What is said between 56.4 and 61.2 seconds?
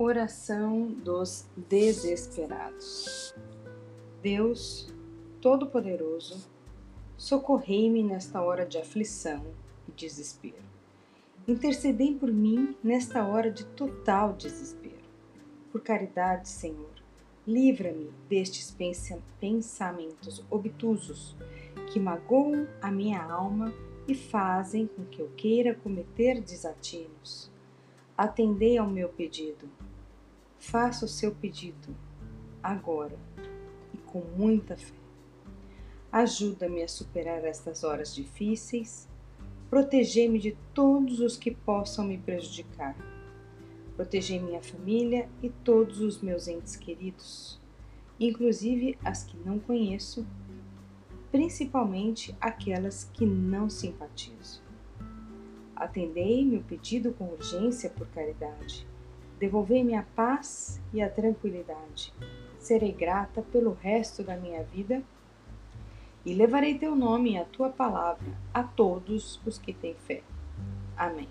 meu pedido com urgência por caridade. Devolvei-me a paz e a